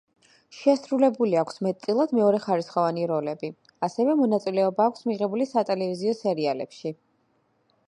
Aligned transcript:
შესრულებული 0.59 1.35
აქვს 1.41 1.59
მეტწილად 1.65 2.15
მეორეხარისხოვანი 2.19 3.05
როლები, 3.13 3.51
ასევე 3.89 4.17
მონაწილეობა 4.23 4.89
აქვს 4.93 5.07
მიღებული 5.11 5.51
სატელევიზიო 5.53 6.19
სერიალებში. 6.25 6.97